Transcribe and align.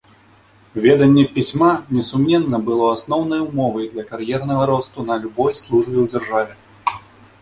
Веданне 0.83 1.25
пісьма, 1.35 1.73
несумненна, 1.97 2.57
было 2.69 2.87
асноўнай 2.95 3.43
умовай 3.49 3.85
для 3.95 4.07
кар'ернага 4.11 4.63
росту 4.73 5.07
на 5.11 5.23
любой 5.27 5.51
службе 5.61 5.97
ў 6.01 6.05
дзяржаве. 6.15 6.53